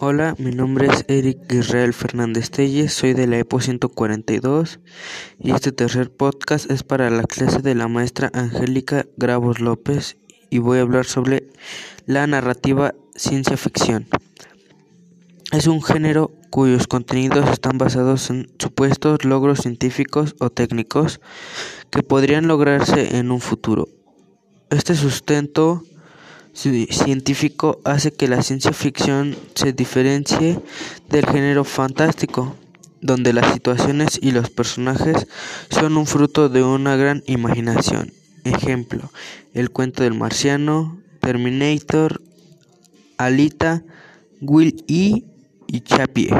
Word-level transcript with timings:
Hola, 0.00 0.34
mi 0.38 0.50
nombre 0.50 0.88
es 0.88 1.04
Eric 1.06 1.52
Israel 1.52 1.94
Fernández 1.94 2.50
Telles, 2.50 2.92
soy 2.92 3.14
de 3.14 3.28
la 3.28 3.38
EPO 3.38 3.60
142 3.60 4.80
y 5.38 5.52
este 5.52 5.70
tercer 5.70 6.10
podcast 6.10 6.68
es 6.68 6.82
para 6.82 7.10
la 7.10 7.22
clase 7.22 7.62
de 7.62 7.76
la 7.76 7.86
maestra 7.86 8.28
Angélica 8.34 9.06
Gravos 9.16 9.60
López 9.60 10.16
y 10.50 10.58
voy 10.58 10.78
a 10.78 10.82
hablar 10.82 11.04
sobre 11.04 11.46
la 12.06 12.26
narrativa 12.26 12.92
ciencia 13.14 13.56
ficción. 13.56 14.08
Es 15.52 15.68
un 15.68 15.80
género 15.80 16.32
cuyos 16.50 16.88
contenidos 16.88 17.48
están 17.48 17.78
basados 17.78 18.30
en 18.30 18.48
supuestos 18.58 19.24
logros 19.24 19.60
científicos 19.60 20.34
o 20.40 20.50
técnicos 20.50 21.20
que 21.90 22.02
podrían 22.02 22.48
lograrse 22.48 23.16
en 23.18 23.30
un 23.30 23.40
futuro. 23.40 23.88
Este 24.70 24.96
sustento 24.96 25.84
científico 26.54 27.80
hace 27.84 28.12
que 28.12 28.28
la 28.28 28.42
ciencia 28.42 28.72
ficción 28.72 29.36
se 29.54 29.72
diferencie 29.72 30.60
del 31.10 31.26
género 31.26 31.64
fantástico, 31.64 32.54
donde 33.00 33.32
las 33.32 33.52
situaciones 33.52 34.18
y 34.22 34.30
los 34.30 34.48
personajes 34.50 35.26
son 35.68 35.96
un 35.96 36.06
fruto 36.06 36.48
de 36.48 36.62
una 36.62 36.96
gran 36.96 37.22
imaginación. 37.26 38.12
Ejemplo, 38.44 39.10
el 39.52 39.70
cuento 39.70 40.02
del 40.04 40.14
marciano, 40.14 40.98
Terminator, 41.20 42.22
Alita, 43.18 43.82
Will 44.40 44.84
E 44.88 45.24
y 45.66 45.80
Chappie. 45.80 46.30